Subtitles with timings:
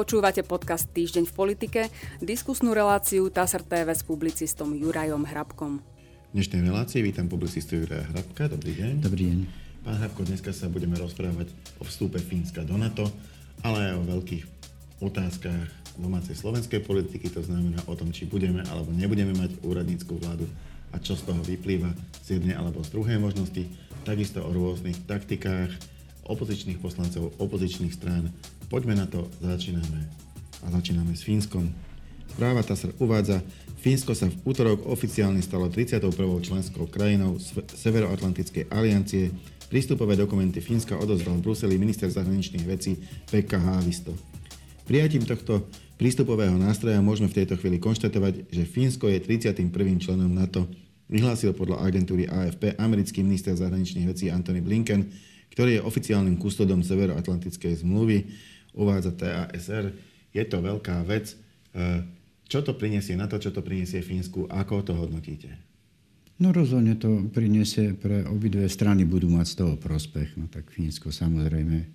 [0.00, 1.80] Počúvate podcast Týždeň v politike,
[2.24, 5.84] diskusnú reláciu TASR TV s publicistom Jurajom Hrabkom.
[6.32, 8.48] V dnešnej relácii vítam publicistu Juraja Hrabka.
[8.48, 9.04] Dobrý deň.
[9.04, 9.38] Dobrý deň.
[9.84, 13.12] Pán Hrabko, dneska sa budeme rozprávať o vstupe Fínska do NATO,
[13.60, 14.44] ale aj o veľkých
[15.04, 15.68] otázkach
[16.00, 20.48] domácej slovenskej politiky, to znamená o tom, či budeme alebo nebudeme mať úradníckú vládu
[20.96, 21.92] a čo z toho vyplýva
[22.24, 23.68] z jednej alebo z druhej možnosti,
[24.08, 25.76] takisto o rôznych taktikách
[26.24, 28.32] opozičných poslancov, opozičných strán,
[28.70, 30.06] Poďme na to, začíname.
[30.62, 31.66] A začíname s Fínskom.
[32.30, 33.42] Správa TASR uvádza,
[33.82, 36.06] Fínsko sa v útorok oficiálne stalo 31.
[36.38, 37.34] členskou krajinou
[37.74, 39.34] Severoatlantickej aliancie.
[39.66, 42.94] Prístupové dokumenty Fínska odozdal v Bruseli minister zahraničných vecí
[43.26, 44.14] Pekka Haavisto.
[44.86, 45.66] Prijatím tohto
[45.98, 49.66] prístupového nástroja môžeme v tejto chvíli konštatovať, že Fínsko je 31.
[49.98, 50.70] členom NATO,
[51.10, 55.10] vyhlásil podľa agentúry AFP americký minister zahraničných vecí Antony Blinken,
[55.50, 58.30] ktorý je oficiálnym kustodom Severoatlantickej zmluvy
[58.74, 59.94] uvádza TASR.
[60.30, 61.34] Je to veľká vec.
[61.34, 61.36] E,
[62.50, 64.50] čo to prinesie na to, čo to prinesie Fínsku?
[64.50, 65.50] Ako to hodnotíte?
[66.40, 70.40] No rozhodne to prinesie pre obidve strany, budú mať z toho prospech.
[70.40, 71.86] No tak Fínsko samozrejme e,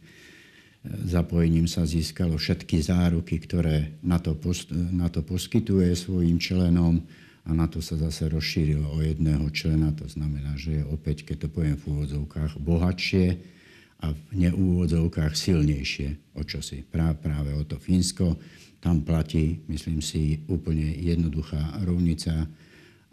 [1.09, 7.01] zapojením sa získalo všetky záruky, ktoré na to, post, na to poskytuje svojim členom
[7.45, 9.93] a na to sa zase rozšírilo o jedného člena.
[10.01, 13.55] To znamená, že je opäť, keď to poviem v úvodzovkách, bohatšie
[14.03, 16.83] a v neúvodzovkách silnejšie o čosi.
[16.83, 18.35] Práve, práve o to Fínsko.
[18.83, 22.45] Tam platí, myslím si, úplne jednoduchá rovnica.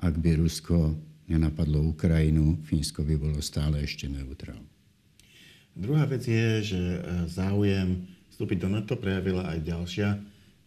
[0.03, 0.99] Ak by Rusko
[1.31, 4.69] nenapadlo Ukrajinu, Fínsko by bolo stále ešte neutrálne.
[5.73, 7.01] Druhá vec je, že e,
[7.33, 10.09] záujem vstúpiť do NATO prejavila aj ďalšia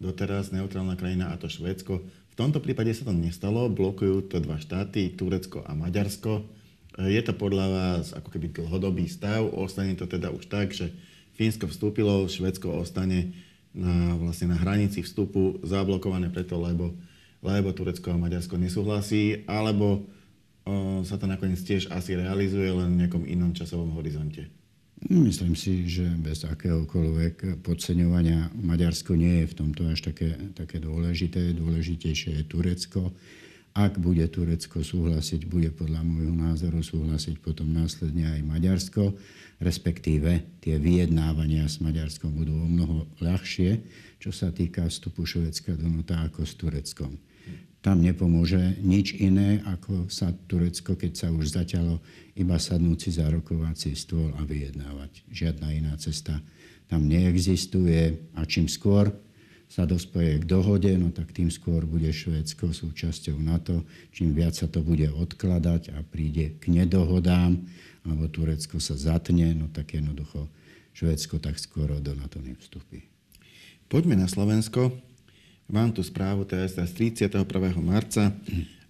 [0.01, 2.03] doteraz neutrálna krajina, a to Švédsko.
[2.03, 6.43] V tomto prípade sa to nestalo, blokujú to dva štáty, Turecko a Maďarsko.
[6.95, 9.43] Je to podľa vás ako keby dlhodobý stav?
[9.51, 10.95] Ostane to teda už tak, že
[11.35, 13.35] Fínsko vstúpilo, Švedsko ostane
[13.75, 16.95] na, vlastne na hranici vstupu zablokované preto, lebo,
[17.43, 20.07] lebo Turecko a Maďarsko nesúhlasí, alebo
[20.63, 24.47] o, sa to nakoniec tiež asi realizuje len v nejakom inom časovom horizonte?
[25.11, 31.51] Myslím si, že bez akéhokoľvek podceňovania Maďarsko nie je v tomto až také, také dôležité.
[31.51, 33.11] Dôležitejšie je Turecko.
[33.75, 39.19] Ak bude Turecko súhlasiť, bude podľa môjho názoru súhlasiť potom následne aj Maďarsko,
[39.59, 43.83] respektíve tie vyjednávania s Maďarskom budú o mnoho ľahšie,
[44.23, 47.19] čo sa týka vstupu Švedska do NATO ako s Tureckom.
[47.83, 51.99] Tam nepomôže nič iné, ako sa Turecko, keď sa už zaťalo,
[52.39, 55.27] iba sadnúť si za rokovací stôl a vyjednávať.
[55.27, 56.39] Žiadna iná cesta
[56.87, 59.11] tam neexistuje a čím skôr
[59.65, 63.83] sa dospoje k dohode, no tak tým skôr bude Švédsko súčasťou NATO.
[64.13, 67.59] Čím viac sa to bude odkladať a príde k nedohodám,
[68.05, 70.47] alebo Turecko sa zatne, no tak jednoducho
[70.95, 73.03] Švédsko tak skoro do NATO nevstupí.
[73.91, 74.95] Poďme na Slovensko.
[75.65, 77.43] Mám tu správu TSA z 31.
[77.81, 78.31] marca.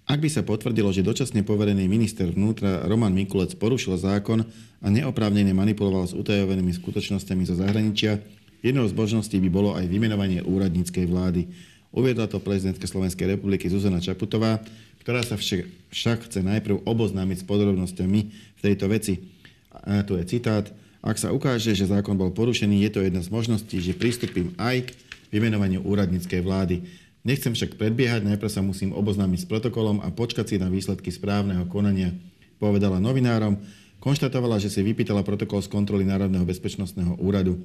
[0.06, 4.46] Ak by sa potvrdilo, že dočasne poverený minister vnútra Roman Mikulec porušil zákon
[4.84, 8.22] a neoprávnene manipuloval s utajovanými skutočnosťami zo zahraničia,
[8.66, 11.46] Jednou z možností by bolo aj vymenovanie úradníckej vlády.
[11.94, 14.58] Uviedla to prezidentka Slovenskej republiky Zuzana Čaputová,
[15.06, 18.20] ktorá sa však chce najprv oboznámiť s podrobnosťami
[18.58, 19.22] v tejto veci.
[19.70, 20.66] A tu je citát.
[21.06, 24.90] Ak sa ukáže, že zákon bol porušený, je to jedna z možností, že pristúpim aj
[24.90, 24.98] k
[25.30, 26.82] vymenovaniu úradníckej vlády.
[27.22, 31.70] Nechcem však predbiehať, najprv sa musím oboznámiť s protokolom a počkať si na výsledky správneho
[31.70, 32.18] konania,
[32.58, 33.62] povedala novinárom.
[34.02, 37.62] Konštatovala, že si vypýtala protokol z kontroly Národného bezpečnostného úradu.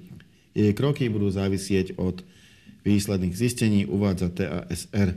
[0.55, 2.22] Jej kroky budú závisieť od
[2.83, 5.15] výsledných zistení, uvádza TASR.
[5.15, 5.16] E,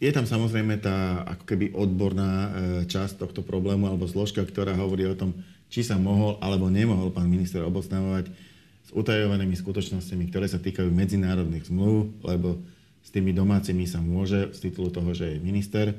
[0.00, 2.50] je tam samozrejme tá ako keby odborná e,
[2.88, 5.34] časť tohto problému alebo zložka, ktorá hovorí o tom,
[5.68, 8.30] či sa mohol alebo nemohol pán minister obosnávať
[8.84, 12.60] s utajovanými skutočnosťami, ktoré sa týkajú medzinárodných zmluv, lebo
[13.04, 15.92] s tými domácimi sa môže z titulu toho, že je minister.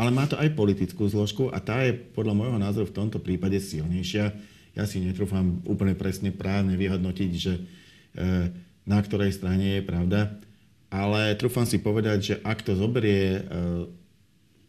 [0.00, 3.60] Ale má to aj politickú zložku a tá je podľa môjho názoru v tomto prípade
[3.60, 4.32] silnejšia
[4.72, 7.62] ja si netrúfam úplne presne právne vyhodnotiť, že e,
[8.88, 10.36] na ktorej strane je pravda,
[10.92, 13.42] ale trúfam si povedať, že ak to zoberie e,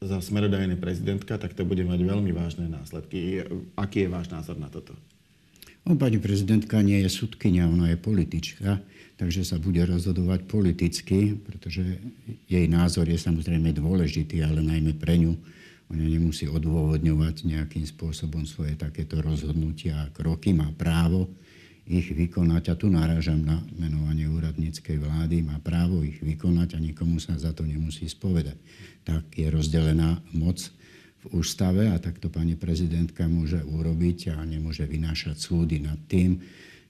[0.03, 3.47] za smerodajné prezidentka, tak to bude mať veľmi vážne následky.
[3.79, 4.91] Aký je váš názor na toto?
[5.83, 8.79] No, pani prezidentka nie je sudkynia, ona je politička,
[9.19, 11.99] takže sa bude rozhodovať politicky, pretože
[12.47, 15.35] jej názor je samozrejme dôležitý, ale najmä pre ňu
[15.95, 20.51] nemusí odôvodňovať nejakým spôsobom svoje takéto rozhodnutia a kroky.
[20.51, 21.29] Má právo
[21.83, 27.19] ich vykonať, a tu narážam na menovanie úradníckej vlády, má právo ich vykonať a nikomu
[27.19, 28.55] sa za to nemusí spovedať.
[29.03, 30.63] Tak je rozdelená moc
[31.27, 36.39] v ústave a takto pani prezidentka môže urobiť a nemôže vynášať súdy nad tým,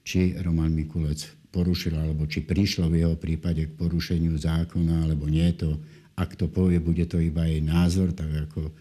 [0.06, 5.46] či Roman Mikulec porušil, alebo či prišlo v jeho prípade k porušeniu zákona, alebo nie,
[5.54, 5.78] to,
[6.18, 8.74] ak to povie, bude to iba jej názor, tak ako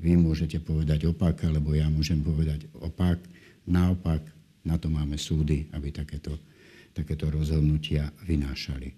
[0.00, 3.20] vy môžete povedať opak, alebo ja môžem povedať opak.
[3.66, 4.22] Naopak,
[4.62, 6.38] na to máme súdy, aby takéto,
[6.94, 8.94] takéto rozhodnutia vynášali.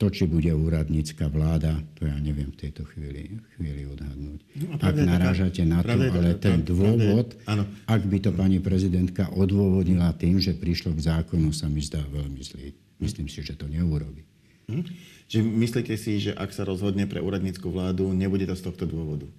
[0.00, 4.40] To, či bude úradnícka vláda, to ja neviem v tejto chvíli, chvíli odhadnúť.
[4.58, 7.38] No, ak narážate na to, ale ten dôvod,
[7.86, 12.42] ak by to pani prezidentka odôvodnila tým, že prišlo k zákonu, sa mi zdá veľmi
[12.42, 12.74] zlý.
[12.98, 14.26] Myslím si, že to neurobi.
[14.66, 14.82] Hm?
[15.30, 19.30] Čiže myslíte si, že ak sa rozhodne pre úradnícku vládu, nebude to z tohto dôvodu?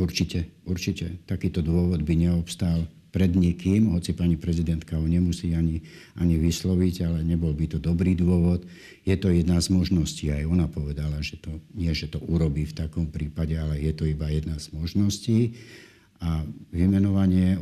[0.00, 1.20] Určite, určite.
[1.28, 5.82] Takýto dôvod by neobstál pred nikým, hoci pani prezidentka ho nemusí ani,
[6.16, 8.64] ani vysloviť, ale nebol by to dobrý dôvod.
[9.04, 10.32] Je to jedna z možností.
[10.32, 14.08] Aj ona povedala, že to nie, že to urobí v takom prípade, ale je to
[14.08, 15.58] iba jedna z možností.
[16.22, 17.60] A vymenovanie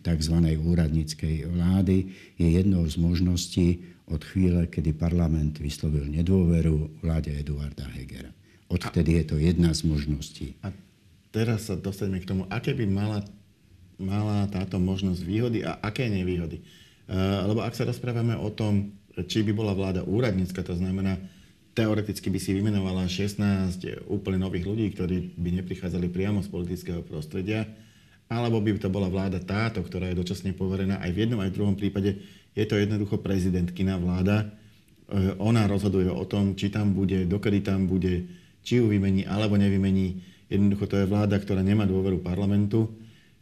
[0.00, 0.36] tzv.
[0.56, 1.96] úradníckej vlády
[2.38, 3.68] je jednou z možností
[4.08, 8.32] od chvíle, kedy parlament vyslovil nedôveru vláde Eduarda Hegera.
[8.68, 10.52] Odtedy je to jedna z možností.
[10.60, 10.68] A
[11.32, 13.20] teraz sa dostaneme k tomu, aké by mala
[13.98, 16.62] mala táto možnosť výhody a aké nevýhody.
[16.62, 17.14] Eh,
[17.44, 18.94] lebo ak sa rozprávame o tom,
[19.26, 21.18] či by bola vláda úradnícka, to znamená,
[21.74, 27.66] teoreticky by si vymenovala 16 úplne nových ľudí, ktorí by neprichádzali priamo z politického prostredia,
[28.30, 31.02] alebo by to bola vláda táto, ktorá je dočasne poverená.
[31.02, 32.22] Aj v jednom, aj v druhom prípade
[32.54, 34.46] je to jednoducho prezidentkina vláda.
[34.46, 38.30] Eh, ona rozhoduje o tom, či tam bude, dokedy tam bude,
[38.62, 40.37] či ju vymení alebo nevymení.
[40.48, 42.88] Jednoducho to je vláda, ktorá nemá dôveru parlamentu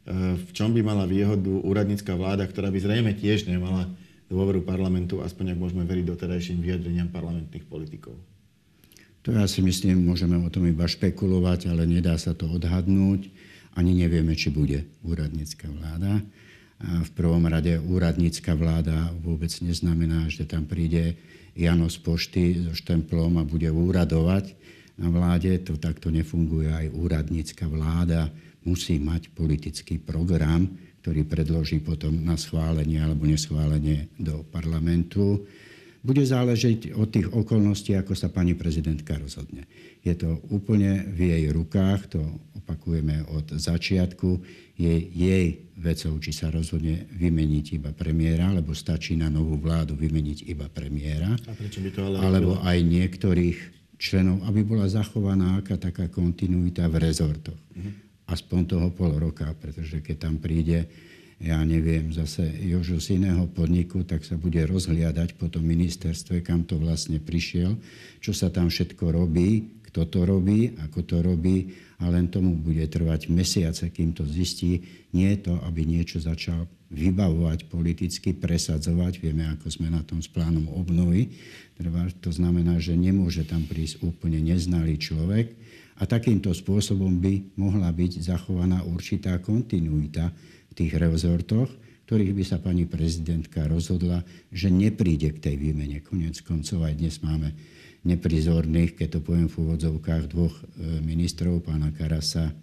[0.06, 3.90] v čom by mala výhodu úradnícka vláda, ktorá by zrejme tiež nemala
[4.30, 8.14] dôveru parlamentu, aspoň ak môžeme veriť doterajším vyjadreniam parlamentných politikov?
[9.26, 13.26] To ja si myslím, môžeme o tom iba špekulovať, ale nedá sa to odhadnúť.
[13.74, 16.22] Ani nevieme, či bude úradnícka vláda.
[16.78, 21.18] A v prvom rade úradnícka vláda vôbec neznamená, že tam príde
[21.58, 24.54] Jano z pošty so štemplom a bude úradovať
[24.96, 25.52] na vláde.
[25.68, 28.32] To takto nefunguje aj úradnícka vláda
[28.66, 30.66] musí mať politický program,
[31.00, 35.46] ktorý predloží potom na schválenie alebo neschválenie do parlamentu.
[36.02, 39.66] Bude záležiť od tých okolností, ako sa pani prezidentka rozhodne.
[40.02, 42.22] Je to úplne v jej rukách, to
[42.58, 44.38] opakujeme od začiatku.
[44.78, 50.46] Je jej vecou, či sa rozhodne vymeniť iba premiéra, alebo stačí na novú vládu vymeniť
[50.46, 51.34] iba premiéra.
[52.22, 53.58] Alebo aj niektorých
[53.96, 57.60] členov, aby bola zachovaná aká taká kontinuita v rezortoch.
[57.72, 60.90] Uh-huh aspoň toho pol roka, pretože keď tam príde,
[61.38, 66.66] ja neviem, zase Jožo z iného podniku, tak sa bude rozhliadať po tom ministerstve, kam
[66.66, 67.78] to vlastne prišiel,
[68.18, 72.84] čo sa tam všetko robí, kto to robí, ako to robí a len tomu bude
[72.84, 74.84] trvať mesiace, kým to zistí.
[75.16, 79.18] Nie to, aby niečo začal vybavovať politicky, presadzovať.
[79.18, 81.32] Vieme, ako sme na tom s plánom obnovy.
[82.20, 85.56] To znamená, že nemôže tam prísť úplne neznalý človek,
[85.96, 90.28] a takýmto spôsobom by mohla byť zachovaná určitá kontinuita
[90.68, 91.72] v tých rezortoch,
[92.04, 94.20] ktorých by sa pani prezidentka rozhodla,
[94.52, 96.04] že nepríde k tej výmene.
[96.04, 97.56] Konec koncov aj dnes máme
[98.06, 100.64] neprizorných, keď to poviem v úvodzovkách, dvoch e,
[101.02, 102.54] ministrov, pána Karasa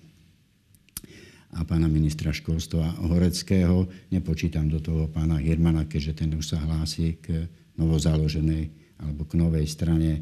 [1.54, 3.86] a pána ministra školstva Horeckého.
[4.10, 7.46] Nepočítam do toho pána Hirmana, keďže ten už sa hlási k
[7.76, 8.72] novozaloženej
[9.04, 10.22] alebo k novej strane e,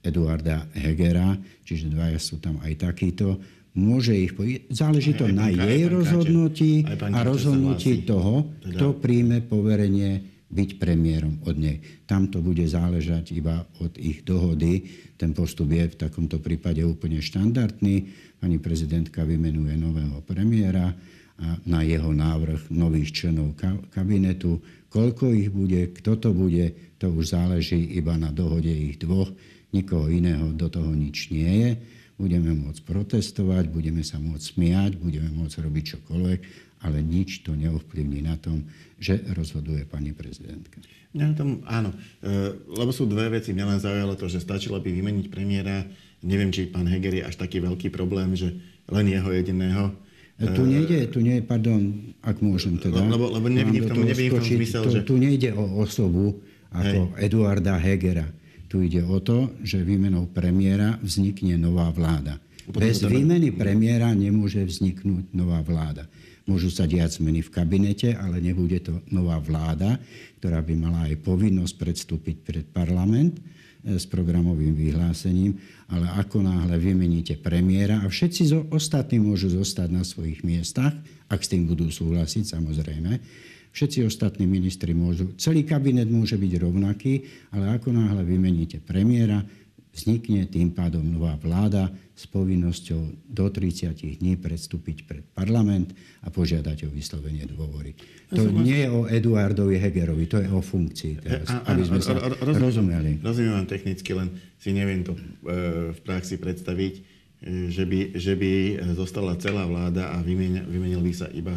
[0.00, 3.38] Eduarda Hegera, čiže dvaja sú tam aj takíto.
[3.76, 4.34] Môže ich...
[4.34, 4.42] Po...
[4.72, 8.74] Záleží to aj, na jej rozhodnutí a rozhodnutí toho, teda...
[8.74, 11.78] kto príjme poverenie byť premiérom od nej.
[12.10, 14.82] Tam to bude záležať iba od ich dohody.
[15.14, 18.10] Ten postup je v takomto prípade úplne štandardný.
[18.42, 20.90] Pani prezidentka vymenuje nového premiéra
[21.40, 23.56] a na jeho návrh nových členov
[23.94, 24.60] kabinetu.
[24.90, 29.30] Koľko ich bude, kto to bude, to už záleží iba na dohode ich dvoch
[29.70, 31.70] nikoho iného do toho nič nie je.
[32.20, 36.40] Budeme môcť protestovať, budeme sa môcť smiať, budeme môcť robiť čokoľvek,
[36.80, 38.64] ale nič to neovplyvní na tom,
[39.00, 40.80] že rozhoduje pani prezidentka.
[41.10, 41.90] Mňa na tom, áno,
[42.22, 43.50] e, lebo sú dve veci.
[43.50, 45.82] Mňa len zaujalo to, že stačilo by vymeniť premiéra.
[46.22, 48.54] Neviem, či pán Heger je až taký veľký problém, že
[48.86, 49.90] len jeho jediného
[50.38, 53.02] e, tu nejde, tu nie, pardon, ak môžem teda.
[53.02, 55.00] Lebo, lebo nevidím, v tom, nevidím v tom zmysel, tu, že...
[55.02, 56.38] Tu nejde o osobu
[56.70, 57.26] ako Hej.
[57.26, 58.26] Eduarda Hegera.
[58.70, 62.38] Tu ide o to, že výmenou premiéra vznikne nová vláda.
[62.70, 66.06] Bez výmeny premiéra nemôže vzniknúť nová vláda.
[66.50, 70.02] Môžu sa diať zmeny v kabinete, ale nebude to nová vláda,
[70.42, 75.54] ktorá by mala aj povinnosť predstúpiť pred parlament e, s programovým vyhlásením,
[75.94, 80.90] ale ako náhle vymeníte premiéra a všetci zo, ostatní môžu zostať na svojich miestach,
[81.30, 83.12] ak s tým budú súhlasiť samozrejme,
[83.70, 87.22] Všetci ostatní ministri môžu, celý kabinet môže byť rovnaký,
[87.54, 89.46] ale ako náhle vymeníte premiéra,
[89.94, 91.86] vznikne tým pádom nová vláda
[92.20, 97.96] s povinnosťou do 30 dní predstúpiť pred parlament a požiadať o vyslovenie dôvory.
[98.36, 103.24] To nie je o Eduardovi Hegerovi, to je o funkcii teraz, aby sme sa rozumeli.
[103.24, 104.28] Rozumiem vám technicky, len
[104.60, 105.20] si neviem to e,
[105.96, 107.02] v praxi predstaviť, e,
[107.72, 108.52] že by, že by
[108.92, 111.56] zostala celá vláda a vymenil, vymenil by sa iba,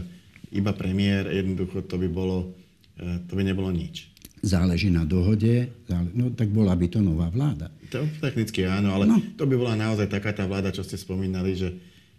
[0.55, 1.27] iba premiér.
[1.27, 2.55] Jednoducho to by, bolo,
[2.95, 4.12] e, to by nebolo nič
[4.43, 5.71] záleží na dohode,
[6.11, 7.71] no tak bola by to nová vláda.
[7.95, 9.15] To technicky áno, ale no.
[9.39, 11.71] to by bola naozaj taká tá vláda, čo ste spomínali, že,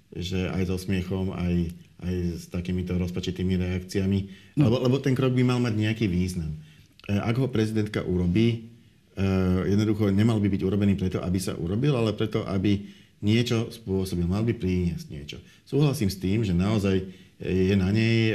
[0.08, 1.54] že aj so smiechom, aj,
[2.00, 4.18] aj s takýmito rozpačitými reakciami,
[4.56, 4.72] no.
[4.72, 6.56] lebo, lebo ten krok by mal mať nejaký význam.
[7.04, 8.72] E, ak ho prezidentka urobí,
[9.12, 9.26] e,
[9.68, 12.88] jednoducho nemal by byť urobený preto, aby sa urobil, ale preto, aby
[13.20, 14.24] niečo spôsobil.
[14.24, 15.38] Mal by priniesť niečo.
[15.68, 17.04] Súhlasím s tým, že naozaj
[17.42, 18.34] je na nej e,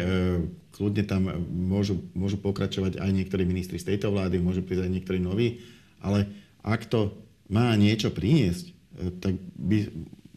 [0.75, 5.19] kľudne tam môžu, môžu pokračovať aj niektorí ministri z tejto vlády, môžu prísť aj niektorí
[5.19, 5.63] noví,
[6.03, 6.27] ale
[6.63, 7.15] ak to
[7.47, 8.73] má niečo priniesť, e,
[9.19, 9.77] tak by,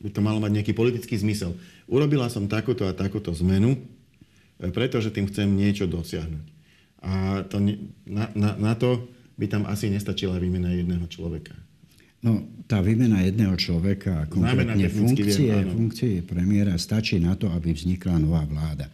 [0.02, 1.54] by to malo mať nejaký politický zmysel.
[1.90, 6.47] Urobila som takúto a takúto zmenu, e, pretože tým chcem niečo dosiahnuť.
[7.02, 7.59] A to,
[8.07, 11.54] na, na, na to by tam asi nestačila výmena jedného človeka.
[12.23, 12.38] No,
[12.71, 18.47] tá výmena jedného človeka, konkrétne funkcie, viem, funkcie premiéra, stačí na to, aby vznikla nová
[18.47, 18.87] vláda.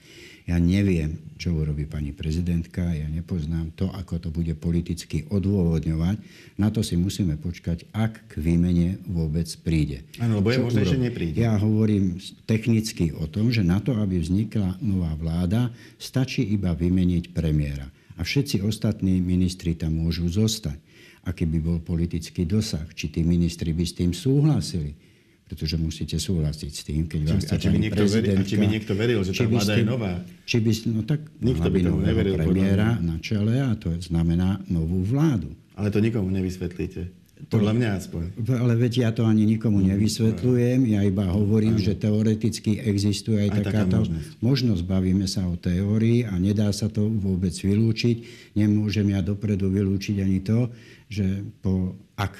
[0.49, 6.17] Ja neviem, čo urobí pani prezidentka, ja nepoznám to, ako to bude politicky odôvodňovať.
[6.57, 10.09] Na to si musíme počkať, ak k výmene vôbec príde.
[10.17, 11.37] Áno, lebo je možné, že nepríde.
[11.37, 12.17] Ja hovorím
[12.49, 15.69] technicky o tom, že na to, aby vznikla nová vláda,
[16.01, 17.93] stačí iba vymeniť premiéra.
[18.17, 20.88] A všetci ostatní ministri tam môžu zostať.
[21.27, 22.87] Aký by bol politický dosah?
[22.95, 25.09] Či tí ministri by s tým súhlasili?
[25.49, 28.67] pretože musíte súhlasiť s tým, keď vás a či by niekto veril, a či by
[28.69, 30.21] niekto veril, že tá vláda je nová?
[30.45, 32.37] Či by, no tak Nikto by tomu neveril.
[32.37, 35.49] premiéra na čele a to znamená novú vládu.
[35.73, 37.09] Ale to nikomu nevysvetlíte.
[37.47, 38.23] Podľa mňa aspoň.
[38.51, 41.87] Ale veď ja to ani nikomu nevysvetľujem, ja iba hovorím, ano.
[41.87, 44.31] že teoreticky existuje aj, aj takáto možnosť.
[44.43, 44.83] možnosť.
[44.83, 48.17] Bavíme sa o teórii a nedá sa to vôbec vylúčiť.
[48.59, 50.67] Nemôžem ja dopredu vylúčiť ani to,
[51.07, 52.35] že po, ak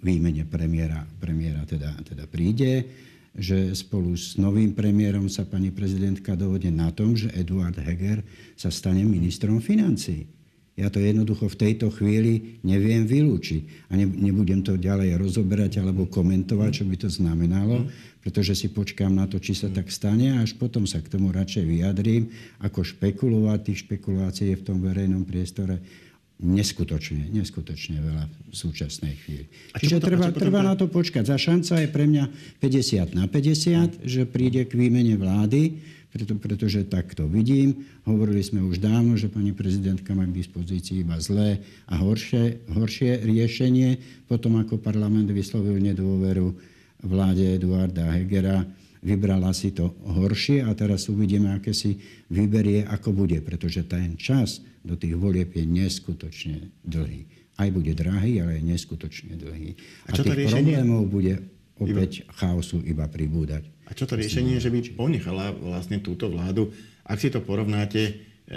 [0.00, 2.88] výmene premiéra, premiéra teda, teda príde,
[3.36, 8.24] že spolu s novým premiérom sa pani prezidentka dohodne na tom, že Eduard Heger
[8.58, 10.39] sa stane ministrom financií.
[10.78, 13.92] Ja to jednoducho v tejto chvíli neviem vylúčiť.
[13.92, 17.90] A nebudem to ďalej rozoberať alebo komentovať, čo by to znamenalo,
[18.24, 21.34] pretože si počkám na to, či sa tak stane a až potom sa k tomu
[21.34, 22.32] radšej vyjadrím,
[22.64, 23.58] ako špekulovať.
[23.60, 25.82] Tých špekulácií je v tom verejnom priestore
[26.40, 29.44] neskutočne, neskutočne veľa v súčasnej chvíli.
[29.76, 30.40] A Čiže potom, treba, potom...
[30.40, 31.28] treba na to počkať.
[31.28, 32.24] Za šanca je pre mňa
[32.64, 35.76] 50 na 50, že príde k výmene vlády,
[36.10, 37.86] preto, pretože tak to vidím.
[38.02, 43.22] Hovorili sme už dávno, že pani prezidentka má k dispozícii iba zlé a horšie, horšie
[43.22, 43.96] riešenie.
[44.26, 46.50] Potom, ako parlament vyslovil nedôveru
[47.06, 48.66] vláde Eduarda Hegera,
[49.00, 51.96] vybrala si to horšie a teraz uvidíme, aké si
[52.28, 57.24] vyberie, ako bude, pretože ten čas do tých volieb je neskutočne dlhý.
[57.56, 59.76] Aj bude drahý, ale je neskutočne dlhý.
[60.08, 60.80] A, a tých riešenie?
[60.80, 61.34] problémov bude
[61.80, 62.32] opäť iba...
[62.36, 63.64] chaosu iba pribúdať.
[63.90, 66.70] A čo to riešenie, že by ponechala vlastne túto vládu?
[67.02, 68.12] Ak si to porovnáte e,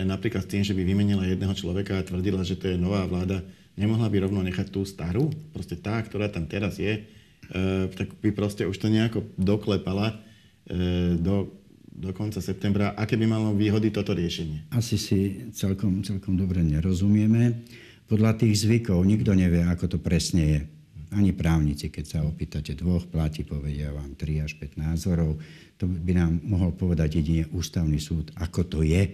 [0.05, 3.41] napríklad s tým, že by vymenila jedného človeka a tvrdila, že to je nová vláda,
[3.73, 5.33] nemohla by rovno nechať tú starú?
[5.49, 10.21] Proste tá, ktorá tam teraz je, e, tak by proste už to nejako doklepala
[10.63, 11.59] E, do,
[11.91, 12.95] do konca septembra.
[12.95, 14.71] Aké by malo výhody toto riešenie?
[14.71, 17.67] Asi si celkom, celkom dobre nerozumieme.
[18.07, 20.61] Podľa tých zvykov nikto nevie, ako to presne je.
[21.13, 25.37] Ani právnici, keď sa opýtate dvoch, platí, povedia vám 3 až 5 názorov.
[25.77, 29.05] To by nám mohol povedať jedine ústavný súd, ako to je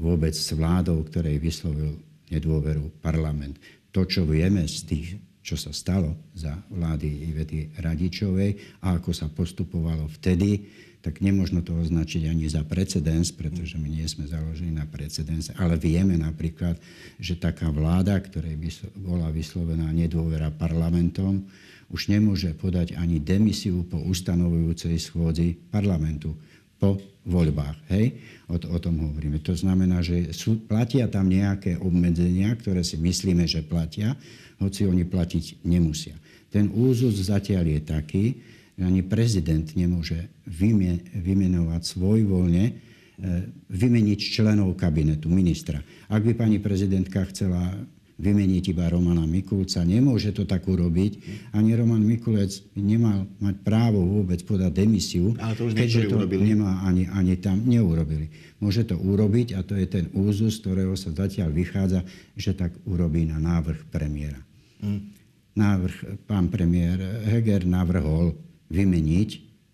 [0.00, 2.00] vôbec s vládou, ktorej vyslovil
[2.32, 3.60] nedôveru parlament.
[3.94, 5.08] To, čo vieme z tých
[5.44, 10.64] čo sa stalo za vlády Ivety Radičovej a ako sa postupovalo vtedy,
[11.04, 15.76] tak nemôžno to označiť ani za precedens, pretože my nie sme založení na precedens, ale
[15.76, 16.80] vieme napríklad,
[17.20, 18.68] že taká vláda, ktorej by
[19.04, 21.44] bola vyslovená nedôvera parlamentom,
[21.92, 26.32] už nemôže podať ani demisiu po ustanovujúcej schôdzi parlamentu
[26.84, 27.88] po voľbách.
[27.88, 28.20] Hej?
[28.52, 29.40] O, o tom hovoríme.
[29.40, 34.12] To znamená, že sú, platia tam nejaké obmedzenia, ktoré si myslíme, že platia,
[34.60, 36.12] hoci oni platiť nemusia.
[36.52, 38.24] Ten úzus zatiaľ je taký,
[38.76, 40.28] že ani prezident nemôže
[41.14, 42.72] vymenovať svojvoľne, e,
[43.72, 45.80] vymeniť členov kabinetu, ministra.
[46.12, 47.74] Ak by pani prezidentka chcela
[48.14, 49.82] vymeniť iba Romana Mikulca.
[49.82, 51.12] Nemôže to tak urobiť.
[51.50, 56.54] Ani Roman Mikulec nemal mať právo vôbec podať demisiu, Ale to už keďže to urobili.
[56.54, 58.30] nemá ani, ani tam neurobili.
[58.62, 62.06] Môže to urobiť a to je ten úzus, z ktorého sa zatiaľ vychádza,
[62.38, 64.38] že tak urobí na návrh premiéra.
[64.78, 65.10] Hmm.
[65.54, 66.98] Návrh, pán premiér
[67.30, 68.34] Heger navrhol
[68.70, 69.28] vymeniť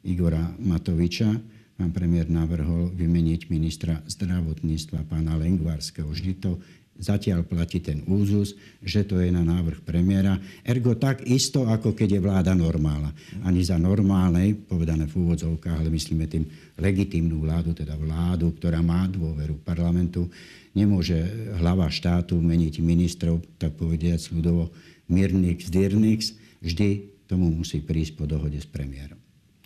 [0.04, 1.28] Igora Matoviča,
[1.76, 6.08] pán premiér navrhol vymeniť ministra zdravotníctva pána Lengvarského.
[6.08, 6.60] Vždy to
[7.00, 8.52] Zatiaľ platí ten úzus,
[8.84, 10.36] že to je na návrh premiéra.
[10.60, 13.16] Ergo tak isto, ako keď je vláda normálna.
[13.40, 16.44] Ani za normálnej, povedané v úvodzovkách, ale myslíme tým
[16.76, 20.28] legitímnu vládu, teda vládu, ktorá má dôveru parlamentu,
[20.76, 21.16] nemôže
[21.56, 24.68] hlava štátu meniť ministrov, tak povediať ľudovo,
[25.08, 29.19] mirnix, dirnix, vždy tomu musí prísť po dohode s premiérom.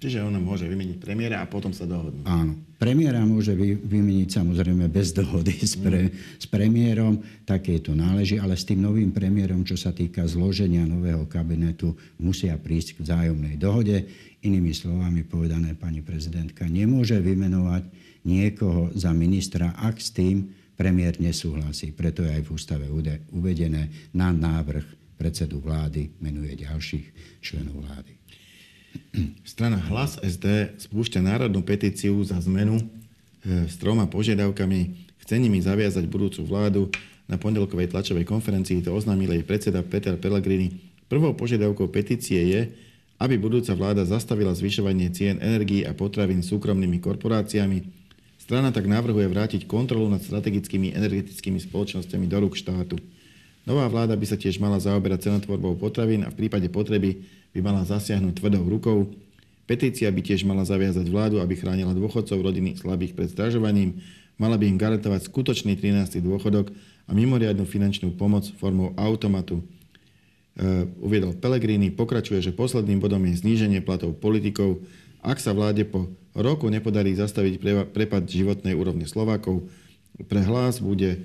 [0.04, 2.28] Čiže ona môže vymeniť premiéra a potom sa dohodnú.
[2.28, 2.60] Áno.
[2.76, 8.52] Premiéra môže vy, vymeniť samozrejme bez dohody s, pre, s premiérom, také to náleží, ale
[8.52, 13.96] s tým novým premiérom, čo sa týka zloženia nového kabinetu, musia prísť k vzájomnej dohode.
[14.44, 17.88] Inými slovami povedané, pani prezidentka nemôže vymenovať
[18.28, 21.96] niekoho za ministra, ak s tým premiér nesúhlasí.
[21.96, 22.86] Preto je aj v ústave
[23.32, 28.12] uvedené na návrh predsedu vlády menuje ďalších členov vlády.
[29.44, 32.84] Strana Hlas SD spúšťa národnú petíciu za zmenu e,
[33.70, 35.06] s troma požiadavkami.
[35.22, 36.82] Chce nimi zaviazať budúcu vládu.
[37.24, 40.76] Na pondelkovej tlačovej konferencii to oznámil jej predseda Peter Pellegrini.
[41.08, 42.60] Prvou požiadavkou petície je,
[43.22, 47.86] aby budúca vláda zastavila zvyšovanie cien energií a potravín súkromnými korporáciami.
[48.36, 53.00] Strana tak navrhuje vrátiť kontrolu nad strategickými energetickými spoločnosťami do rúk štátu.
[53.64, 57.24] Nová vláda by sa tiež mala zaoberať cenotvorbou potravín a v prípade potreby
[57.56, 59.08] by mala zasiahnuť tvrdou rukou.
[59.64, 64.04] Petícia by tiež mala zaviazať vládu, aby chránila dôchodcov rodiny slabých pred zdražovaním,
[64.36, 66.20] mala by im garantovať skutočný 13.
[66.20, 66.68] dôchodok
[67.08, 69.64] a mimoriadnu finančnú pomoc formou automatu.
[70.60, 74.84] E, uviedol Pellegrini, pokračuje, že posledným bodom je zníženie platov politikov.
[75.24, 79.64] Ak sa vláde po roku nepodarí zastaviť prepad životnej úrovne Slovákov,
[80.28, 81.24] pre hlas bude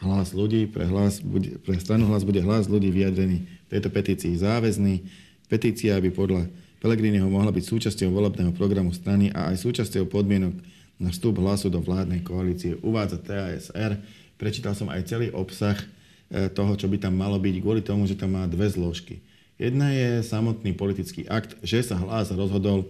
[0.00, 4.36] hlas ľudí, pre, hlas bude, pre stranu hlas bude hlas ľudí vyjadrený v tejto petícii
[4.36, 5.02] záväzný.
[5.46, 6.42] Petícia by podľa
[6.76, 10.54] Pelegriniho mohla byť súčasťou volebného programu strany a aj súčasťou podmienok
[11.00, 12.76] na vstup hlasu do vládnej koalície.
[12.84, 13.96] Uvádza TASR.
[14.36, 18.14] Prečítal som aj celý obsah e, toho, čo by tam malo byť, kvôli tomu, že
[18.14, 19.24] tam má dve zložky.
[19.56, 22.86] Jedna je samotný politický akt, že sa hlas rozhodol, e,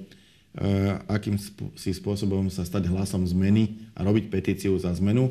[1.06, 1.38] akým
[1.78, 5.30] si spôsobom sa stať hlasom zmeny a robiť petíciu za zmenu.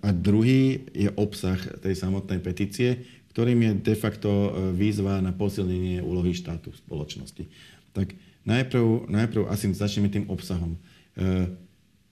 [0.00, 3.04] A druhý je obsah tej samotnej petície,
[3.34, 7.44] ktorým je de facto e, výzva na posilnenie úlohy štátu v spoločnosti.
[7.90, 8.14] Tak
[8.46, 10.78] najprv, najprv asi začneme tým obsahom.
[10.78, 11.50] E,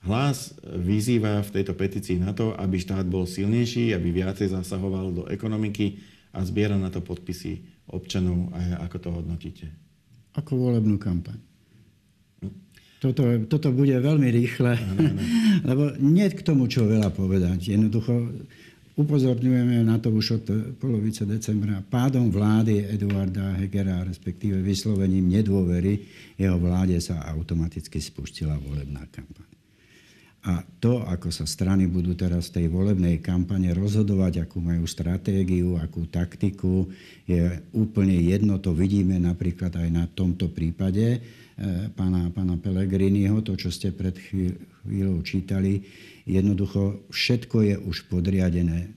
[0.02, 5.22] hlas vyzýva v tejto petícii na to, aby štát bol silnejší, aby viacej zasahoval do
[5.30, 6.02] ekonomiky
[6.34, 8.50] a zbiera na to podpisy občanov.
[8.50, 9.66] A ako to hodnotíte?
[10.34, 11.51] Ako volebnú kampaň.
[13.02, 15.22] Toto, toto bude veľmi rýchle, ano, ano.
[15.66, 17.74] lebo nie k tomu, čo veľa povedať.
[17.74, 18.30] Jednoducho
[18.92, 26.04] Upozorňujeme na to už od polovice decembra pádom vlády Eduarda Hegera, respektíve vyslovením nedôvery
[26.36, 29.48] jeho vláde sa automaticky spustila volebná kampaň.
[30.42, 35.80] A to, ako sa strany budú teraz v tej volebnej kampane rozhodovať, akú majú stratégiu,
[35.80, 36.84] akú taktiku,
[37.24, 38.60] je úplne jedno.
[38.60, 41.22] To vidíme napríklad aj na tomto prípade
[41.96, 45.84] pána, pána Pelegriniho, to, čo ste pred chvíľou čítali
[46.26, 48.88] Jednoducho všetko je už podriadené e,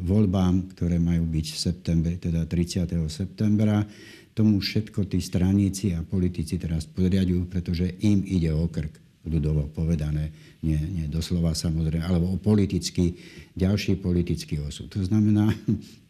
[0.00, 2.88] voľbám, ktoré majú byť v septembri, teda 30.
[3.12, 3.84] septembra.
[4.32, 10.32] Tomu všetko tí straníci a politici teraz podriadujú, pretože im ide o krk, ľudovo povedané,
[10.64, 13.14] nie, nie doslova samozrejme, alebo o politický,
[13.52, 14.88] ďalší politický osud.
[14.88, 15.52] To znamená,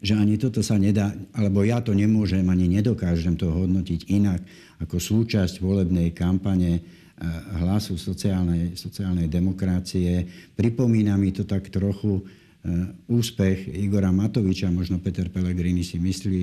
[0.00, 4.40] že ani toto sa nedá, alebo ja to nemôžem, ani nedokážem to hodnotiť inak
[4.80, 6.96] ako súčasť volebnej kampane
[7.64, 10.28] hlasu sociálnej, sociálnej demokracie.
[10.52, 12.22] Pripomína mi to tak trochu e,
[13.08, 16.42] úspech Igora Matoviča, možno Peter Pellegrini si myslí,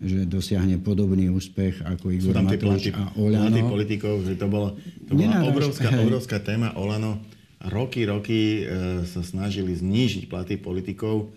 [0.00, 3.68] že dosiahne podobný úspech ako Igor Matovič a Olano.
[3.68, 7.20] politikov, že to, bolo, to bola obrovská, obrovská téma Olano.
[7.64, 11.32] Roky, roky e, sa snažili znížiť platy politikov.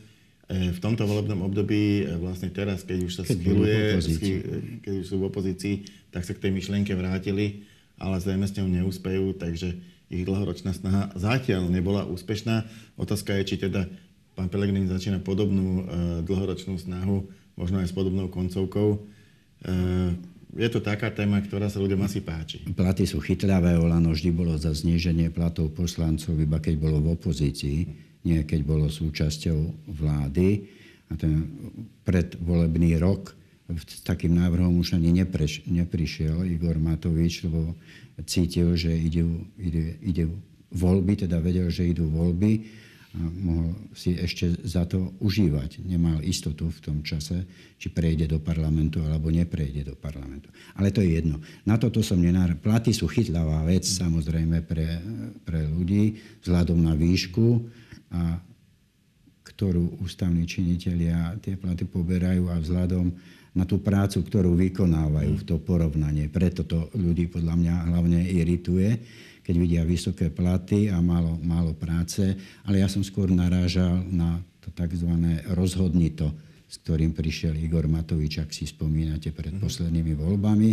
[0.47, 3.99] E, v tomto volebnom období, vlastne teraz, keď už sa schyluje,
[4.81, 5.75] keď už sú v opozícii,
[6.09, 9.73] tak sa k tej myšlienke vrátili ale zrejme s ňou neúspejú, takže
[10.07, 12.63] ich dlhoročná snaha zatiaľ nebola úspešná.
[12.95, 13.89] Otázka je, či teda
[14.37, 15.83] pán Pelegrini začína podobnú e,
[16.23, 18.95] dlhoročnú snahu, možno aj s podobnou koncovkou.
[18.95, 18.99] E,
[20.55, 22.63] je to taká téma, ktorá sa ľuďom asi páči.
[22.71, 28.06] Platy sú chytľavé, Olano vždy bolo za zníženie platov poslancov, iba keď bolo v opozícii.
[28.27, 30.67] Nie keď bolo súčasťou vlády.
[31.07, 31.47] A ten
[32.03, 33.31] predvolebný rok
[33.71, 37.75] s takým návrhom už ani nepreš, neprišiel Igor Matovič, lebo
[38.27, 39.23] cítil, že ide,
[39.55, 40.23] ide, ide
[40.75, 42.67] voľby, teda vedel, že idú voľby
[43.17, 45.81] a mohol si ešte za to užívať.
[45.81, 47.47] Nemal istotu v tom čase,
[47.81, 50.53] či prejde do parlamentu alebo neprejde do parlamentu.
[50.77, 51.41] Ale to je jedno.
[51.65, 52.53] Na toto som nenár...
[52.61, 55.01] Platy sú chytlavá vec samozrejme pre,
[55.47, 57.63] pre ľudí vzhľadom na výšku
[58.13, 58.39] a
[59.47, 63.09] ktorú ústavní činitelia tie platy poberajú a vzhľadom
[63.57, 66.29] na tú prácu, ktorú vykonávajú v to porovnanie.
[66.29, 68.89] Preto to ľudí podľa mňa hlavne irituje
[69.47, 72.35] keď vidia vysoké platy a málo, málo práce.
[72.67, 75.07] Ale ja som skôr narážal na to tzv.
[75.55, 76.35] rozhodnito,
[76.67, 79.63] s ktorým prišiel Igor Matovič, ak si spomínate, pred mhm.
[79.63, 80.69] poslednými voľbami.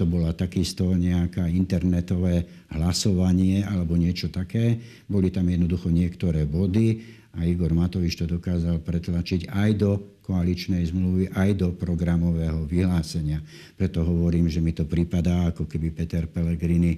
[0.00, 4.80] To bola takisto nejaká internetové hlasovanie alebo niečo také.
[5.04, 7.04] Boli tam jednoducho niektoré body
[7.36, 9.90] a Igor Matovič to dokázal pretlačiť aj do
[10.24, 13.44] koaličnej zmluvy, aj do programového vyhlásenia.
[13.76, 16.96] Preto hovorím, že mi to pripadá, ako keby Peter Pellegrini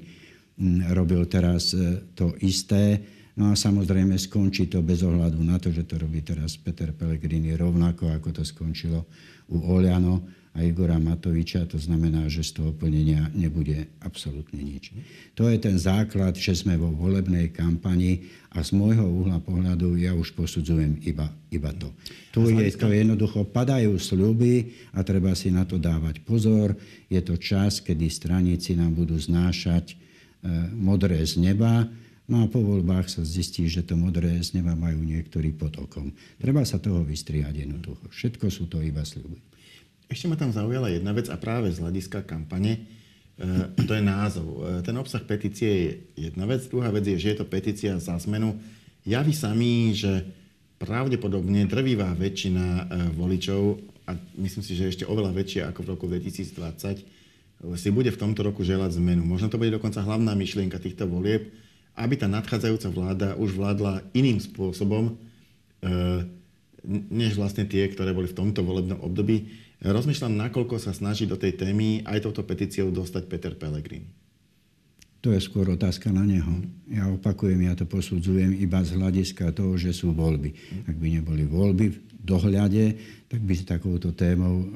[0.95, 3.03] robil teraz e, to isté.
[3.37, 7.53] No a samozrejme skončí to bez ohľadu na to, že to robí teraz Peter Pellegrini
[7.53, 9.05] rovnako, ako to skončilo
[9.53, 10.25] u Oliano
[10.57, 11.69] a Igora Matoviča.
[11.69, 14.97] To znamená, že z toho plnenia nebude absolútne nič.
[15.37, 18.25] To je ten základ, že sme vo volebnej kampani
[18.57, 21.93] a z môjho uhla pohľadu ja už posudzujem iba, iba to.
[22.33, 26.73] Tu je to jednoducho, padajú sľuby a treba si na to dávať pozor.
[27.13, 30.07] Je to čas, kedy straníci nám budú znášať
[30.47, 31.91] E, modré z neba,
[32.27, 36.15] no a po voľbách sa zistí, že to modré z neba majú niektorí pod okom.
[36.39, 38.07] Treba sa toho vystriať jednoducho.
[38.11, 39.39] Všetko sú to iba sľuby.
[40.07, 42.87] Ešte ma tam zaujala jedna vec a práve z hľadiska kampane,
[43.39, 44.49] e, to je názov.
[44.63, 45.91] E, ten obsah petície je
[46.31, 48.55] jedna vec, druhá vec je, že je to petícia za zmenu.
[49.03, 50.27] Javí samý, že
[50.77, 57.03] pravdepodobne drvivá väčšina voličov, a myslím si, že ešte oveľa väčšia ako v roku 2020,
[57.75, 59.27] si bude v tomto roku želať zmenu.
[59.27, 61.51] Možno to bude dokonca hlavná myšlienka týchto volieb,
[61.97, 65.17] aby tá nadchádzajúca vláda už vládla iným spôsobom,
[65.81, 66.29] eh,
[67.11, 69.51] než vlastne tie, ktoré boli v tomto volebnom období.
[69.83, 74.26] Rozmýšľam, nakoľko sa snaží do tej témy aj touto petíciou dostať Peter Pellegrini.
[75.25, 76.63] To je skôr otázka na neho.
[76.87, 80.55] Ja opakujem, ja to posudzujem iba z hľadiska toho, že sú voľby.
[80.87, 82.85] Ak by neboli voľby v dohľade,
[83.27, 84.67] tak by si takouto témou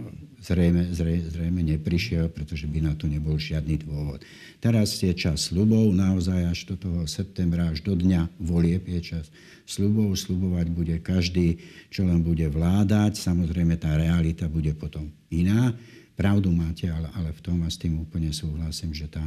[0.40, 4.24] zrejme, zrejme, zrejme neprišiel, pretože by na to nebol žiadny dôvod.
[4.59, 9.29] Teraz je čas slubov, naozaj až do toho septembra, až do dňa volieb je čas
[9.68, 10.16] slubov.
[10.16, 11.61] Slubovať bude každý,
[11.92, 13.20] čo len bude vládať.
[13.20, 15.76] Samozrejme, tá realita bude potom iná.
[16.16, 19.24] Pravdu máte, ale, ale v tom a s tým úplne súhlasím, že tá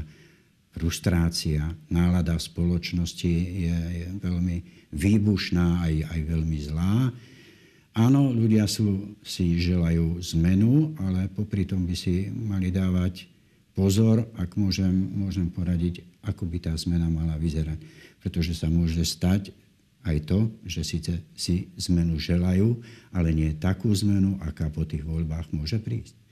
[0.74, 4.58] frustrácia, nálada v spoločnosti je, je veľmi
[4.90, 7.14] výbušná, aj, aj veľmi zlá.
[7.94, 13.30] Áno, ľudia sú, si želajú zmenu, ale popri tom by si mali dávať
[13.78, 17.78] pozor, ak môžem, môžem poradiť, ako by tá zmena mala vyzerať.
[18.18, 19.54] Pretože sa môže stať
[20.04, 22.82] aj to, že síce si zmenu želajú,
[23.14, 26.23] ale nie takú zmenu, aká po tých voľbách môže prísť.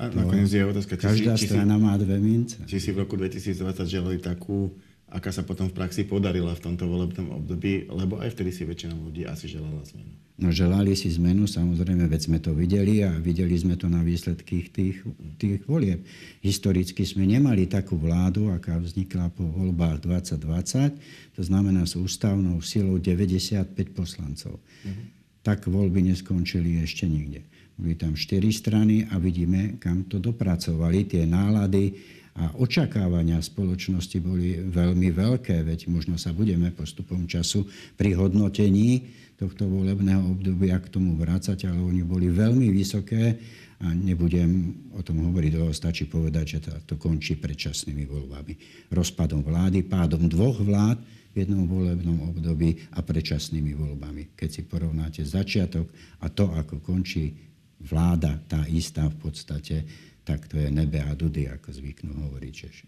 [0.00, 2.56] A nakoniec je otázka, či každá si, či strana si, má dve mince.
[2.64, 4.72] Či si v roku 2020 želali takú,
[5.12, 8.96] aká sa potom v praxi podarila v tomto volebnom období, lebo aj vtedy si väčšina
[8.96, 10.16] ľudí asi želala zmenu.
[10.40, 14.72] No želali si zmenu, samozrejme, veď sme to videli a videli sme to na výsledky
[14.72, 15.04] tých,
[15.36, 16.00] tých volieb.
[16.40, 22.96] Historicky sme nemali takú vládu, aká vznikla po voľbách 2020, to znamená s ústavnou silou
[22.96, 24.56] 95 poslancov.
[24.64, 25.06] Mm-hmm.
[25.44, 27.44] Tak voľby neskončili ešte nikde.
[27.80, 31.08] Boli tam štyri strany a vidíme, kam to dopracovali.
[31.08, 31.96] Tie nálady
[32.36, 37.66] a očakávania spoločnosti boli veľmi veľké, veď možno sa budeme postupom času
[37.96, 39.08] pri hodnotení
[39.40, 43.40] tohto volebného obdobia k tomu vrácať, ale oni boli veľmi vysoké
[43.80, 48.52] a nebudem o tom hovoriť dlho, stačí povedať, že to, končí predčasnými voľbami.
[48.92, 51.00] Rozpadom vlády, pádom dvoch vlád
[51.32, 54.36] v jednom volebnom období a predčasnými voľbami.
[54.36, 55.88] Keď si porovnáte začiatok
[56.20, 57.49] a to, ako končí
[57.80, 59.76] vláda, tá istá v podstate,
[60.22, 62.86] tak to je nebe a dudy, ako zvyknú hovoriť Češi.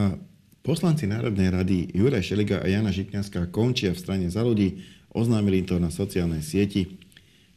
[0.00, 0.16] A
[0.64, 4.80] poslanci Národnej rady Juraj Šeliga a Jana Žitňanská končia v strane za ľudí
[5.12, 6.96] Oznámili to na sociálnej sieti.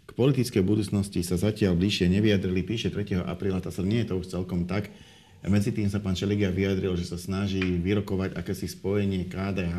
[0.04, 3.24] K politickej budúcnosti sa zatiaľ bližšie nevyjadrili, píše 3.
[3.24, 4.92] apríla, to sa nie je to už celkom tak.
[5.40, 9.78] Medzi tým sa pán Šeligia vyjadril, že sa snaží vyrokovať akési spojenie KDH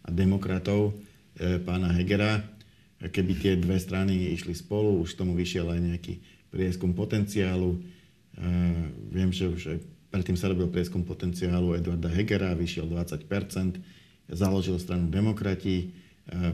[0.00, 0.96] a demokratov
[1.36, 2.40] e, pána Hegera.
[3.00, 6.14] Keby tie dve strany išli spolu, už tomu vyšiel aj nejaký
[6.52, 7.76] prieskum potenciálu.
[7.76, 7.78] E,
[9.08, 9.80] viem, že už
[10.12, 13.24] predtým sa robil prieskum potenciálu Eduarda Hegera, vyšiel 20%,
[14.36, 15.96] založil stranu demokrati,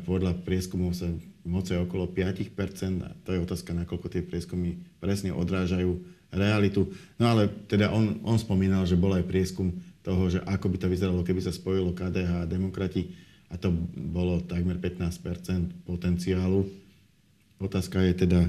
[0.08, 1.08] podľa prieskumov sa
[1.44, 3.04] moce okolo 5%.
[3.04, 6.00] A to je otázka, nakoľko tie prieskumy presne odrážajú
[6.32, 6.88] realitu.
[7.20, 10.88] No ale teda on, on spomínal, že bol aj prieskum toho, že ako by to
[10.88, 13.12] vyzeralo, keby sa spojilo KDH a demokrati
[13.46, 16.66] a to bolo takmer 15% potenciálu.
[17.62, 18.40] Otázka je teda,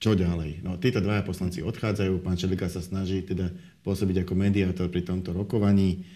[0.00, 0.64] čo ďalej.
[0.64, 3.52] No, títo dvaja poslanci odchádzajú, pán Čelika sa snaží teda
[3.84, 6.08] pôsobiť ako mediátor pri tomto rokovaní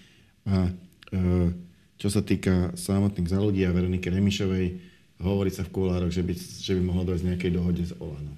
[0.49, 0.73] a e,
[2.01, 4.67] čo sa týka samotných za ľudí a Veroniky Remišovej,
[5.23, 8.35] hovorí sa v kulároch, že by, že by mohlo dojsť nejakej dohode s Olano.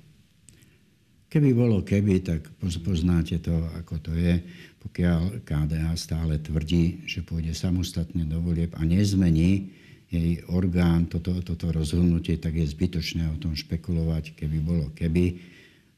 [1.26, 4.38] Keby bolo keby, tak poznáte to, ako to je.
[4.82, 9.72] Pokiaľ KDH stále tvrdí, že pôjde samostatne do volieb a nezmení
[10.06, 15.42] jej orgán toto, toto rozhodnutie, tak je zbytočné o tom špekulovať, keby bolo keby.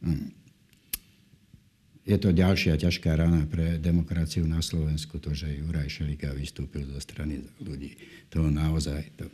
[0.01, 0.33] Hm.
[2.09, 6.97] Je to ďalšia ťažká rana pre demokraciu na Slovensku, to, že Juraj Šelika vystúpil zo
[7.05, 8.01] strany ľudí.
[8.33, 9.12] To naozaj...
[9.21, 9.29] To,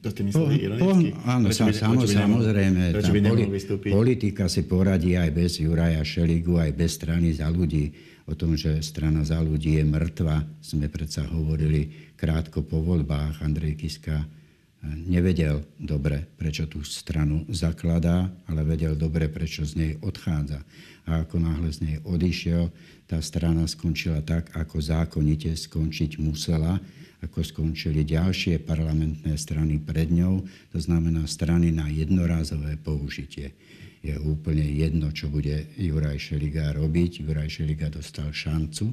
[0.00, 1.12] to ste mysleli ironicky?
[1.12, 2.82] Po, áno, prečo by, samo, prečo by samozrejme.
[2.96, 3.44] Prečo by poli,
[3.92, 7.92] politika si poradí aj bez Juraja Šeligu, aj bez strany za ľudí.
[8.24, 13.42] O tom, že strana za ľudí je mŕtva, sme predsa hovorili krátko po voľbách.
[13.44, 14.39] Andrej Kiska
[14.84, 20.64] nevedel dobre, prečo tú stranu zakladá, ale vedel dobre, prečo z nej odchádza.
[21.04, 22.72] A ako náhle z nej odišiel,
[23.04, 26.80] tá strana skončila tak, ako zákonite skončiť musela
[27.20, 30.40] ako skončili ďalšie parlamentné strany pred ňou,
[30.72, 33.52] to znamená strany na jednorázové použitie.
[34.00, 37.20] Je úplne jedno, čo bude Juraj Šeliga robiť.
[37.20, 38.88] Juraj Šeliga dostal šancu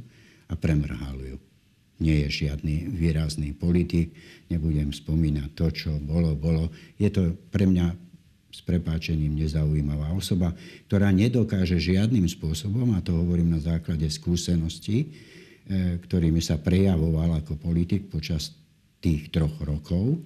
[0.52, 1.38] a premrhal ju.
[1.98, 4.14] Nie je žiadny výrazný politik,
[4.54, 6.70] nebudem spomínať to, čo bolo, bolo.
[7.02, 7.94] Je to pre mňa
[8.54, 10.54] s prepáčením nezaujímavá osoba,
[10.90, 15.14] ktorá nedokáže žiadnym spôsobom, a to hovorím na základe skúseností,
[15.68, 18.56] E, ktorými sa prejavoval ako politik počas
[19.04, 20.24] tých troch rokov,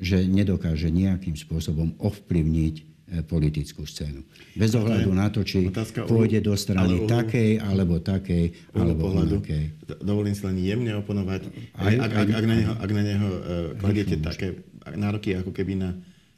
[0.00, 2.89] že nedokáže nejakým spôsobom ovplyvniť
[3.26, 4.22] politickú scénu.
[4.54, 5.66] Bez ohľadu na to, či
[6.06, 9.64] pôjde do strany ale takej, alebo takej, alebo onakej.
[9.98, 11.50] Dovolím si len jemne oponovať.
[11.74, 13.40] Aj, ak, ak, ak, na neho, ak na neho uh,
[13.78, 14.62] kladiete také
[14.94, 15.90] nároky ako keby na,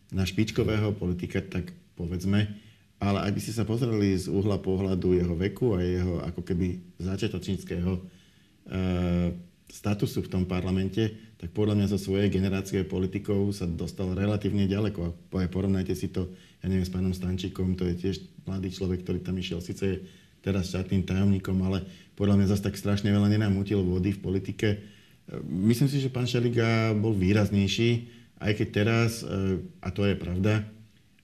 [0.09, 2.49] na špičkového politika, tak povedzme,
[2.97, 6.81] ale ak by ste sa pozreli z uhla pohľadu jeho veku a jeho ako keby
[6.97, 8.23] začiatočníckého
[8.63, 9.29] Eh,
[9.70, 15.01] statusu v tom parlamente, tak podľa mňa zo svojej generácie politikov sa dostal relatívne ďaleko.
[15.35, 16.31] A porovnajte si to,
[16.62, 19.96] ja neviem, s pánom Stančíkom, to je tiež mladý človek, ktorý tam išiel, síce je
[20.42, 21.87] teraz štátnym tajomníkom, ale
[22.18, 24.68] podľa mňa zase tak strašne veľa nenamútil vody v politike.
[24.79, 28.11] Eh, myslím si, že pán Šeliga bol výraznejší,
[28.42, 30.66] aj keď teraz, eh, a to je pravda,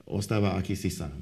[0.07, 1.15] ostáva akýsi sám.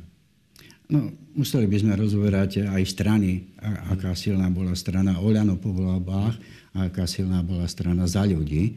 [0.87, 3.51] No, museli by sme rozoberať aj strany,
[3.91, 6.35] aká silná bola strana Oľano po voľbách
[6.79, 8.73] a aká silná bola strana za ľudí e,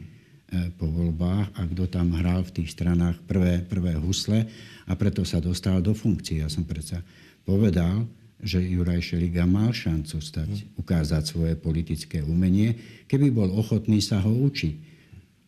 [0.75, 4.43] po voľbách a kto tam hral v tých stranách prvé, prvé husle.
[4.87, 6.43] A preto sa dostal do funkcie.
[6.43, 6.99] Ja som predsa
[7.47, 8.03] povedal,
[8.43, 12.75] že Juraj Šeliga mal šancu stať, ukázať svoje politické umenie,
[13.07, 14.90] keby bol ochotný sa ho učiť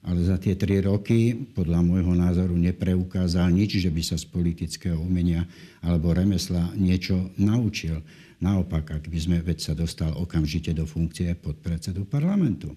[0.03, 4.99] ale za tie tri roky podľa môjho názoru nepreukázal nič, že by sa z politického
[4.99, 5.47] umenia
[5.79, 8.03] alebo remesla niečo naučil.
[8.43, 12.75] Naopak, ak by sme, veď sa dostal okamžite do funkcie podpredsedu parlamentu.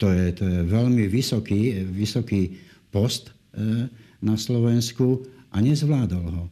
[0.00, 2.56] To je, to je veľmi vysoký, vysoký
[2.88, 3.84] post e,
[4.24, 6.44] na Slovensku a nezvládol ho.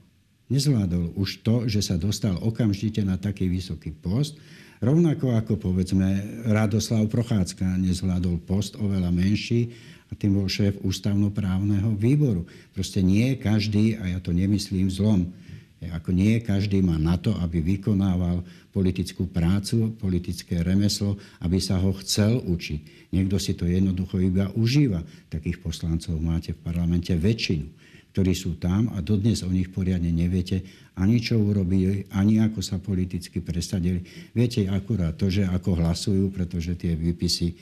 [0.52, 4.36] Nezvládol už to, že sa dostal okamžite na taký vysoký post
[4.78, 9.74] Rovnako ako povedzme Radoslav Prochádzka nezvládol post oveľa menší
[10.06, 12.46] a tým bol šéf ústavnoprávneho výboru.
[12.70, 15.34] Proste nie každý, a ja to nemyslím zlom,
[15.82, 21.90] ako nie každý má na to, aby vykonával politickú prácu, politické remeslo, aby sa ho
[21.98, 23.10] chcel učiť.
[23.10, 25.02] Niekto si to jednoducho iba užíva.
[25.26, 30.64] Takých poslancov máte v parlamente väčšinu ktorí sú tam a dodnes o nich poriadne neviete
[30.98, 34.02] ani čo urobili, ani ako sa politicky presadili.
[34.34, 37.56] Viete akurát to, že ako hlasujú, pretože tie výpisy e,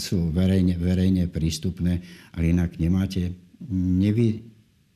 [0.00, 2.00] sú verejne, verejne prístupné,
[2.32, 3.36] ale inak nemáte,
[3.68, 4.40] nevy,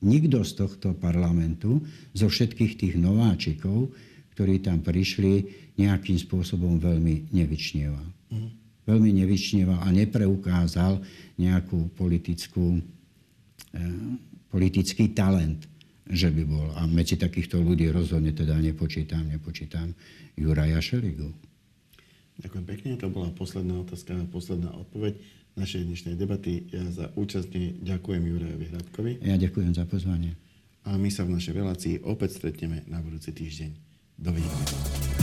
[0.01, 1.85] nikto z tohto parlamentu,
[2.17, 3.93] zo všetkých tých nováčikov,
[4.33, 8.07] ktorí tam prišli, nejakým spôsobom veľmi nevyčnieval.
[8.33, 8.51] Mm.
[8.89, 11.05] Veľmi nevyčnieval a nepreukázal
[11.37, 12.83] nejakú politickú e,
[14.49, 15.69] politický talent,
[16.09, 16.69] že by bol.
[16.77, 19.93] A medzi takýchto ľudí rozhodne teda nepočítam, nepočítam
[20.35, 21.29] Juraja Šeligu.
[22.39, 22.91] Ďakujem pekne.
[23.03, 25.19] To bola posledná otázka a posledná odpoveď
[25.59, 26.71] našej dnešnej debaty.
[26.71, 29.13] Ja za účastne ďakujem Jurajovi Hradkovi.
[29.27, 30.39] Ja ďakujem za pozvanie.
[30.87, 33.75] A my sa v našej relácii opäť stretneme na budúci týždeň.
[34.17, 35.18] Dovidenia.